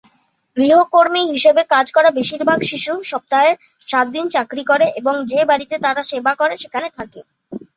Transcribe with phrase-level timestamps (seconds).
[0.57, 3.51] গৃহকর্মী হিসেবে কাজ করা বেশিরভাগ শিশু সপ্তাহে
[3.87, 7.19] সাত দিন চাকরি করে এবং যে বাড়িতে তারা সেবা করে সেখানে থাকে।